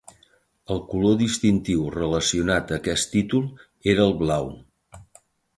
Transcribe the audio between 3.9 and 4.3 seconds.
era el